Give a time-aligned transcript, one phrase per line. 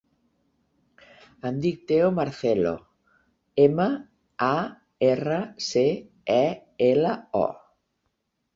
[1.49, 2.71] Em dic Teo Marcelo:
[3.65, 3.87] ema,
[4.47, 4.57] a,
[5.11, 5.39] erra,
[5.69, 5.87] ce,
[6.41, 6.43] e,
[6.91, 7.49] ela, o.